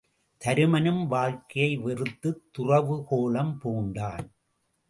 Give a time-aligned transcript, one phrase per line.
[0.37, 4.27] தருமனும் வாழ்க்கையை வெறுத்துத் துறவுக்கோலம் பூண்டான்.